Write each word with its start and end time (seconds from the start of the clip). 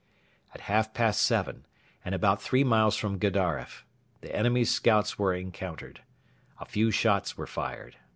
At 0.55 0.61
half 0.61 0.95
past 0.95 1.21
seven, 1.21 1.67
and 2.03 2.15
about 2.15 2.41
three 2.41 2.63
miles 2.63 2.95
from 2.95 3.19
Gedaref, 3.19 3.85
the 4.21 4.35
enemy's 4.35 4.71
scouts 4.73 5.19
were 5.19 5.35
encountered. 5.35 6.01
A 6.59 6.65
few 6.65 6.89
shots 6.89 7.37
were 7.37 7.45
fired. 7.45 7.97